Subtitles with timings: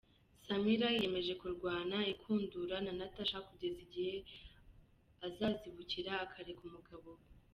[0.45, 4.15] Samira yiyemeje kurwana inkundura na Natasha kugeza igihe
[5.27, 7.23] azazibukira akareka umugabo we.